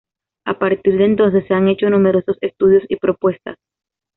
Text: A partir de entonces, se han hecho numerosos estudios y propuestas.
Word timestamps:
A 0.47 0.57
partir 0.57 0.97
de 0.97 1.05
entonces, 1.05 1.45
se 1.47 1.53
han 1.53 1.67
hecho 1.67 1.87
numerosos 1.91 2.35
estudios 2.41 2.81
y 2.89 2.95
propuestas. 2.95 3.57